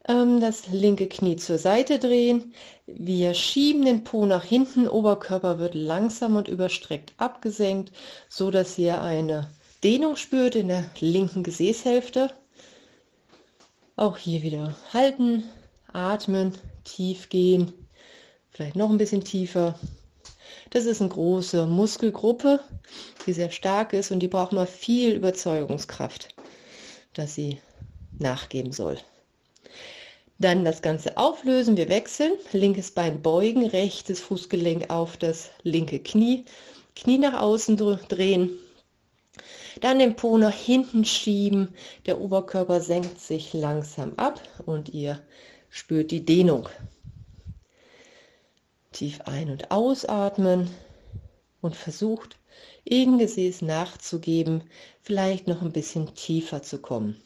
Ähm, 0.09 0.41
das 0.41 0.69
linke 0.69 1.07
Knie 1.09 1.37
zur 1.37 1.59
Seite 1.59 1.99
drehen. 1.99 2.55
Wir 2.87 3.35
schieben 3.35 3.85
den 3.85 4.05
Po 4.05 4.27
nach 4.27 4.45
hinten, 4.45 4.89
Oberkörper 4.89 5.59
wird 5.59 5.75
langsam 5.75 6.37
und 6.37 6.49
überstreckt 6.49 7.13
abgesenkt, 7.19 7.93
so 8.29 8.51
dass 8.51 8.79
ihr 8.79 9.01
eine 9.01 9.49
Dehnung 9.85 10.17
spürt 10.17 10.57
in 10.57 10.69
der 10.69 10.85
linken 11.01 11.43
Gesäßhälfte. 11.43 12.31
Auch 13.97 14.17
hier 14.17 14.43
wieder 14.43 14.75
halten, 14.93 15.45
atmen, 15.93 16.55
tief 16.85 17.29
gehen, 17.29 17.73
vielleicht 18.51 18.77
noch 18.77 18.91
ein 18.91 18.99
bisschen 18.99 19.23
tiefer. 19.23 19.79
Das 20.73 20.87
ist 20.87 21.03
eine 21.03 21.11
große 21.11 21.67
Muskelgruppe, 21.67 22.61
die 23.27 23.35
sehr 23.35 23.51
stark 23.51 23.93
ist 23.93 24.11
und 24.11 24.21
die 24.21 24.29
braucht 24.29 24.53
mal 24.53 24.67
viel 24.67 25.13
Überzeugungskraft, 25.13 26.29
dass 27.13 27.35
sie 27.35 27.59
nachgeben 28.19 28.73
soll. 28.73 28.97
Dann 30.39 30.65
das 30.65 30.81
Ganze 30.81 31.19
auflösen, 31.19 31.77
wir 31.77 31.91
wechseln, 31.91 32.33
linkes 32.55 32.91
Bein 32.91 33.21
beugen, 33.21 33.67
rechtes 33.67 34.21
Fußgelenk 34.21 34.89
auf 34.89 35.19
das 35.19 35.51
linke 35.63 35.99
Knie, 35.99 36.47
Knie 36.97 37.19
nach 37.19 37.39
außen 37.39 37.77
drehen, 37.77 38.59
dann 39.83 39.99
den 39.99 40.17
Po 40.17 40.39
nach 40.39 40.55
hinten 40.55 41.05
schieben, 41.05 41.75
der 42.07 42.19
Oberkörper 42.19 42.81
senkt 42.81 43.21
sich 43.21 43.53
langsam 43.53 44.15
ab 44.17 44.41
und 44.65 44.89
ihr 44.89 45.21
spürt 45.69 46.11
die 46.11 46.25
Dehnung. 46.25 46.67
Tief 48.93 49.23
ein- 49.23 49.51
und 49.51 49.71
ausatmen 49.71 50.71
und 51.61 51.77
versucht, 51.77 52.39
im 52.85 53.19
Gesäß 53.19 53.63
nachzugeben, 53.63 54.65
vielleicht 55.01 55.47
noch 55.47 55.63
ein 55.63 55.73
bisschen 55.73 56.15
tiefer 56.15 56.63
zu 56.63 56.79
kommen. 56.79 57.21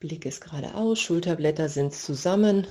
Blick 0.00 0.26
ist 0.26 0.40
geradeaus, 0.40 1.00
Schulterblätter 1.00 1.68
sind 1.68 1.92
zusammen 1.92 2.66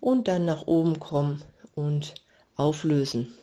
und 0.00 0.28
dann 0.28 0.44
nach 0.44 0.66
oben 0.66 0.98
kommen 0.98 1.42
und 1.74 2.14
auflösen. 2.56 3.34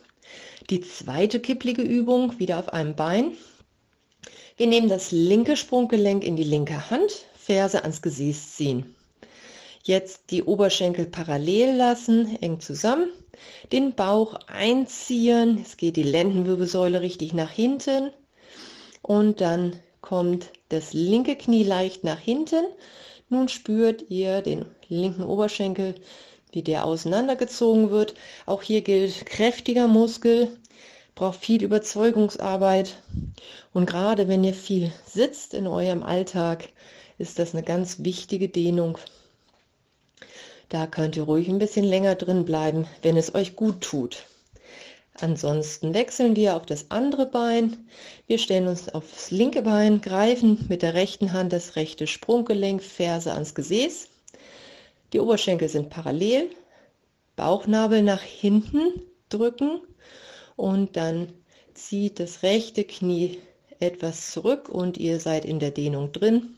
Die 0.70 0.80
zweite 0.80 1.40
kipplige 1.40 1.82
Übung 1.82 2.38
wieder 2.38 2.58
auf 2.58 2.72
einem 2.72 2.96
Bein. 2.96 3.32
Wir 4.56 4.66
nehmen 4.66 4.88
das 4.88 5.12
linke 5.12 5.56
Sprunggelenk 5.56 6.24
in 6.24 6.36
die 6.36 6.44
linke 6.44 6.90
Hand, 6.90 7.26
Ferse 7.36 7.82
ans 7.82 8.02
Gesäß 8.02 8.56
ziehen. 8.56 8.95
Jetzt 9.86 10.32
die 10.32 10.42
Oberschenkel 10.42 11.06
parallel 11.06 11.76
lassen, 11.76 12.42
eng 12.42 12.58
zusammen, 12.58 13.08
den 13.70 13.94
Bauch 13.94 14.34
einziehen, 14.48 15.60
es 15.64 15.76
geht 15.76 15.94
die 15.94 16.02
Lendenwirbelsäule 16.02 17.02
richtig 17.02 17.32
nach 17.34 17.52
hinten 17.52 18.10
und 19.02 19.40
dann 19.40 19.78
kommt 20.00 20.50
das 20.70 20.92
linke 20.92 21.36
Knie 21.36 21.62
leicht 21.62 22.02
nach 22.02 22.18
hinten. 22.18 22.64
Nun 23.28 23.48
spürt 23.48 24.10
ihr 24.10 24.42
den 24.42 24.64
linken 24.88 25.22
Oberschenkel, 25.22 25.94
wie 26.50 26.62
der 26.62 26.84
auseinandergezogen 26.84 27.90
wird. 27.90 28.14
Auch 28.44 28.64
hier 28.64 28.80
gilt 28.80 29.24
kräftiger 29.24 29.86
Muskel, 29.86 30.48
braucht 31.14 31.38
viel 31.38 31.62
Überzeugungsarbeit. 31.62 32.96
Und 33.72 33.86
gerade 33.86 34.26
wenn 34.26 34.42
ihr 34.42 34.54
viel 34.54 34.90
sitzt 35.06 35.54
in 35.54 35.68
eurem 35.68 36.02
Alltag, 36.02 36.70
ist 37.18 37.38
das 37.38 37.54
eine 37.54 37.62
ganz 37.62 38.02
wichtige 38.02 38.48
Dehnung. 38.48 38.98
Da 40.68 40.86
könnt 40.86 41.16
ihr 41.16 41.22
ruhig 41.22 41.48
ein 41.48 41.58
bisschen 41.58 41.84
länger 41.84 42.16
drin 42.16 42.44
bleiben, 42.44 42.86
wenn 43.02 43.16
es 43.16 43.34
euch 43.34 43.54
gut 43.54 43.80
tut. 43.80 44.26
Ansonsten 45.14 45.94
wechseln 45.94 46.36
wir 46.36 46.56
auf 46.56 46.66
das 46.66 46.90
andere 46.90 47.26
Bein. 47.26 47.88
Wir 48.26 48.38
stellen 48.38 48.68
uns 48.68 48.88
aufs 48.88 49.30
linke 49.30 49.62
Bein, 49.62 50.00
greifen 50.00 50.66
mit 50.68 50.82
der 50.82 50.94
rechten 50.94 51.32
Hand 51.32 51.52
das 51.52 51.76
rechte 51.76 52.06
Sprunggelenk, 52.06 52.82
Ferse 52.82 53.32
ans 53.32 53.54
Gesäß. 53.54 54.08
Die 55.12 55.20
Oberschenkel 55.20 55.68
sind 55.68 55.88
parallel, 55.88 56.50
Bauchnabel 57.36 58.02
nach 58.02 58.20
hinten 58.20 59.02
drücken 59.28 59.80
und 60.56 60.96
dann 60.96 61.32
zieht 61.74 62.18
das 62.18 62.42
rechte 62.42 62.84
Knie 62.84 63.38
etwas 63.78 64.32
zurück 64.32 64.68
und 64.68 64.98
ihr 64.98 65.20
seid 65.20 65.44
in 65.44 65.60
der 65.60 65.70
Dehnung 65.70 66.12
drin. 66.12 66.56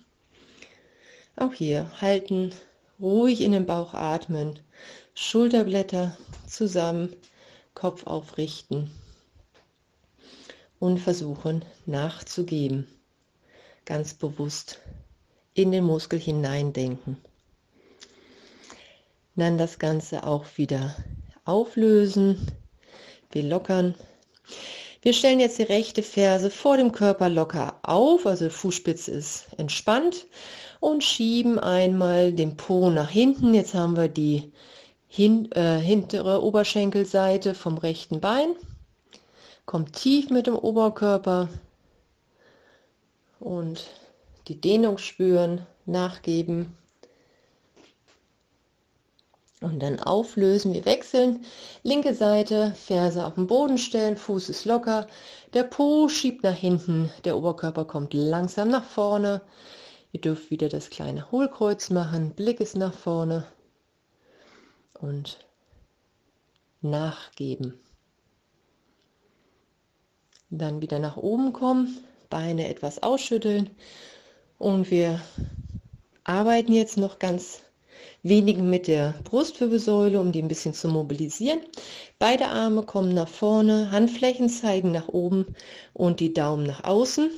Auch 1.36 1.52
hier 1.52 1.90
halten, 2.00 2.52
ruhig 3.00 3.40
in 3.40 3.52
den 3.52 3.66
Bauch 3.66 3.94
atmen, 3.94 4.58
Schulterblätter 5.14 6.16
zusammen, 6.46 7.14
Kopf 7.74 8.06
aufrichten 8.06 8.90
und 10.78 10.98
versuchen 10.98 11.64
nachzugeben. 11.86 12.86
Ganz 13.84 14.14
bewusst 14.14 14.80
in 15.54 15.72
den 15.72 15.84
Muskel 15.84 16.18
hineindenken. 16.18 17.16
Dann 19.36 19.58
das 19.58 19.78
Ganze 19.78 20.24
auch 20.24 20.44
wieder 20.56 20.96
auflösen. 21.44 22.52
Wir 23.30 23.44
lockern. 23.44 23.94
Wir 25.02 25.12
stellen 25.12 25.40
jetzt 25.40 25.58
die 25.58 25.64
rechte 25.64 26.02
Ferse 26.02 26.50
vor 26.50 26.76
dem 26.76 26.90
Körper 26.90 27.28
locker 27.28 27.78
auf, 27.82 28.26
also 28.26 28.50
Fußspitze 28.50 29.12
ist 29.12 29.46
entspannt 29.56 30.26
und 30.80 31.02
schieben 31.02 31.58
einmal 31.58 32.32
den 32.32 32.56
Po 32.56 32.90
nach 32.90 33.10
hinten. 33.10 33.54
Jetzt 33.54 33.74
haben 33.74 33.96
wir 33.96 34.08
die 34.08 34.52
hin, 35.08 35.50
äh, 35.52 35.78
hintere 35.78 36.42
Oberschenkelseite 36.42 37.54
vom 37.54 37.78
rechten 37.78 38.20
Bein. 38.20 38.54
Kommt 39.66 39.94
tief 39.94 40.30
mit 40.30 40.46
dem 40.46 40.56
Oberkörper 40.56 41.48
und 43.40 43.86
die 44.48 44.60
Dehnung 44.60 44.98
spüren, 44.98 45.66
nachgeben 45.84 46.76
und 49.60 49.80
dann 49.80 50.00
auflösen. 50.00 50.72
Wir 50.72 50.84
wechseln. 50.84 51.44
Linke 51.82 52.14
Seite, 52.14 52.74
Ferse 52.76 53.26
auf 53.26 53.34
den 53.34 53.46
Boden 53.46 53.78
stellen, 53.78 54.16
Fuß 54.16 54.48
ist 54.48 54.64
locker, 54.64 55.06
der 55.54 55.64
Po 55.64 56.08
schiebt 56.08 56.44
nach 56.44 56.54
hinten, 56.54 57.10
der 57.24 57.36
Oberkörper 57.36 57.84
kommt 57.84 58.14
langsam 58.14 58.68
nach 58.68 58.84
vorne. 58.84 59.40
Ihr 60.12 60.20
dürft 60.20 60.50
wieder 60.50 60.68
das 60.68 60.88
kleine 60.88 61.30
Hohlkreuz 61.30 61.90
machen, 61.90 62.30
Blick 62.34 62.60
ist 62.60 62.76
nach 62.76 62.94
vorne 62.94 63.46
und 64.94 65.38
nachgeben. 66.80 67.74
Dann 70.50 70.80
wieder 70.80 70.98
nach 70.98 71.18
oben 71.18 71.52
kommen, 71.52 71.98
Beine 72.30 72.68
etwas 72.68 73.02
ausschütteln 73.02 73.70
und 74.56 74.90
wir 74.90 75.20
arbeiten 76.24 76.72
jetzt 76.72 76.96
noch 76.96 77.18
ganz 77.18 77.60
wenig 78.22 78.56
mit 78.58 78.86
der 78.86 79.14
Brustwirbelsäule, 79.24 80.20
um 80.20 80.32
die 80.32 80.42
ein 80.42 80.48
bisschen 80.48 80.74
zu 80.74 80.88
mobilisieren. 80.88 81.60
Beide 82.18 82.46
Arme 82.46 82.82
kommen 82.82 83.12
nach 83.12 83.28
vorne, 83.28 83.90
Handflächen 83.90 84.48
zeigen 84.48 84.92
nach 84.92 85.08
oben 85.08 85.54
und 85.92 86.20
die 86.20 86.32
Daumen 86.32 86.66
nach 86.66 86.84
außen. 86.84 87.30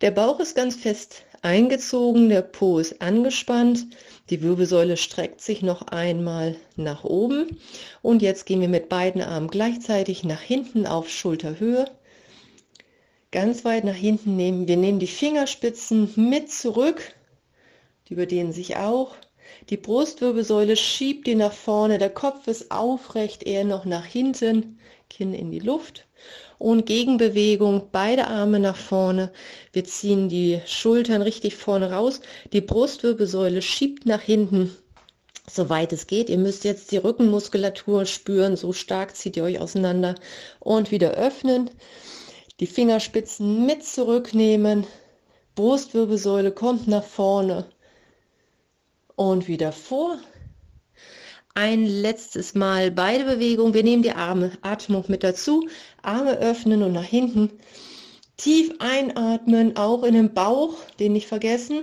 Der 0.00 0.10
Bauch 0.10 0.40
ist 0.40 0.54
ganz 0.54 0.76
fest 0.76 1.24
eingezogen, 1.48 2.28
der 2.28 2.42
Po 2.42 2.78
ist 2.78 3.00
angespannt, 3.00 3.86
die 4.28 4.42
Wirbelsäule 4.42 4.98
streckt 4.98 5.40
sich 5.40 5.62
noch 5.62 5.80
einmal 5.80 6.56
nach 6.76 7.04
oben 7.04 7.58
und 8.02 8.20
jetzt 8.20 8.44
gehen 8.44 8.60
wir 8.60 8.68
mit 8.68 8.90
beiden 8.90 9.22
Armen 9.22 9.48
gleichzeitig 9.48 10.24
nach 10.24 10.42
hinten 10.42 10.86
auf 10.86 11.08
Schulterhöhe. 11.08 11.86
Ganz 13.30 13.64
weit 13.64 13.84
nach 13.84 13.94
hinten 13.94 14.36
nehmen. 14.36 14.68
Wir 14.68 14.76
nehmen 14.76 14.98
die 14.98 15.06
Fingerspitzen 15.06 16.12
mit 16.16 16.52
zurück, 16.52 17.14
die 18.08 18.12
überdehnen 18.12 18.52
sich 18.52 18.76
auch. 18.76 19.16
Die 19.70 19.76
Brustwirbelsäule 19.76 20.76
schiebt 20.76 21.26
die 21.26 21.34
nach 21.34 21.52
vorne, 21.52 21.98
der 21.98 22.10
Kopf 22.10 22.46
ist 22.46 22.70
aufrecht, 22.70 23.42
eher 23.42 23.64
noch 23.64 23.84
nach 23.84 24.04
hinten, 24.04 24.78
Kinn 25.10 25.34
in 25.34 25.50
die 25.50 25.58
Luft. 25.58 26.06
Und 26.58 26.86
Gegenbewegung, 26.86 27.88
beide 27.92 28.26
Arme 28.26 28.58
nach 28.58 28.76
vorne. 28.76 29.30
Wir 29.72 29.84
ziehen 29.84 30.28
die 30.28 30.60
Schultern 30.66 31.22
richtig 31.22 31.54
vorne 31.54 31.92
raus. 31.92 32.20
Die 32.52 32.60
Brustwirbelsäule 32.60 33.62
schiebt 33.62 34.06
nach 34.06 34.22
hinten, 34.22 34.74
soweit 35.48 35.92
es 35.92 36.06
geht. 36.06 36.30
Ihr 36.30 36.38
müsst 36.38 36.64
jetzt 36.64 36.90
die 36.90 36.96
Rückenmuskulatur 36.96 38.06
spüren, 38.06 38.56
so 38.56 38.72
stark 38.72 39.14
zieht 39.16 39.36
ihr 39.36 39.44
euch 39.44 39.60
auseinander. 39.60 40.14
Und 40.58 40.90
wieder 40.90 41.12
öffnen. 41.12 41.70
Die 42.58 42.66
Fingerspitzen 42.66 43.66
mit 43.66 43.84
zurücknehmen. 43.84 44.86
Brustwirbelsäule 45.54 46.52
kommt 46.52 46.88
nach 46.88 47.04
vorne 47.04 47.66
und 49.18 49.48
wieder 49.48 49.72
vor. 49.72 50.16
Ein 51.54 51.86
letztes 51.86 52.54
Mal 52.54 52.92
beide 52.92 53.24
Bewegungen. 53.24 53.74
Wir 53.74 53.82
nehmen 53.82 54.04
die 54.04 54.12
Arme, 54.12 54.52
Atmung 54.62 55.04
mit 55.08 55.24
dazu. 55.24 55.68
Arme 56.02 56.38
öffnen 56.38 56.84
und 56.84 56.92
nach 56.92 57.04
hinten. 57.04 57.50
Tief 58.36 58.72
einatmen, 58.78 59.76
auch 59.76 60.04
in 60.04 60.14
den 60.14 60.34
Bauch, 60.34 60.76
den 61.00 61.14
nicht 61.14 61.26
vergessen. 61.26 61.82